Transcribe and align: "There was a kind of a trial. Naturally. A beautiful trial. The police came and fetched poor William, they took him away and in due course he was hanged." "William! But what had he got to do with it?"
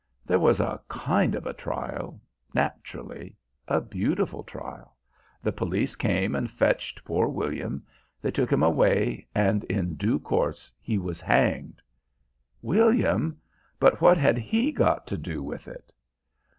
"There 0.25 0.39
was 0.39 0.59
a 0.59 0.81
kind 0.87 1.35
of 1.35 1.45
a 1.45 1.53
trial. 1.53 2.19
Naturally. 2.55 3.35
A 3.67 3.79
beautiful 3.79 4.41
trial. 4.43 4.97
The 5.43 5.51
police 5.51 5.95
came 5.95 6.33
and 6.33 6.49
fetched 6.49 7.05
poor 7.05 7.27
William, 7.27 7.85
they 8.19 8.31
took 8.31 8.51
him 8.51 8.63
away 8.63 9.27
and 9.35 9.63
in 9.65 9.93
due 9.97 10.17
course 10.17 10.73
he 10.81 10.97
was 10.97 11.21
hanged." 11.21 11.83
"William! 12.63 13.37
But 13.79 14.01
what 14.01 14.17
had 14.17 14.39
he 14.39 14.71
got 14.71 15.05
to 15.05 15.17
do 15.19 15.43
with 15.43 15.67
it?" 15.67 15.91